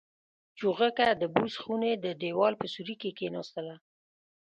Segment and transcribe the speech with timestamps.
[0.57, 3.75] چوغکه د بوس خونې د دېوال په سوري کې کېناستله.